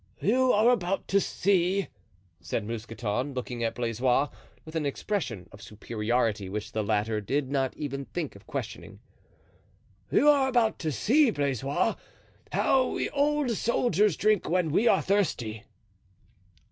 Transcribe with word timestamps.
"You 0.19 0.51
are 0.51 0.71
about 0.71 1.07
to 1.09 1.19
see," 1.21 1.87
said 2.39 2.65
Mousqueton, 2.65 3.35
looking 3.35 3.63
at 3.63 3.75
Blaisois 3.75 4.29
with 4.65 4.75
an 4.75 4.83
expression 4.83 5.47
of 5.51 5.61
superiority 5.61 6.49
which 6.49 6.71
the 6.71 6.81
latter 6.83 7.21
did 7.21 7.51
not 7.51 7.77
even 7.77 8.05
think 8.05 8.35
of 8.35 8.47
questioning, 8.47 8.97
"you 10.09 10.27
are 10.27 10.47
about 10.49 10.79
to 10.79 10.91
see, 10.91 11.29
Blaisois, 11.29 11.93
how 12.51 12.87
we 12.87 13.11
old 13.11 13.51
soldiers 13.51 14.17
drink 14.17 14.49
when 14.49 14.71
we 14.71 14.87
are 14.87 15.03
thirsty." 15.03 15.65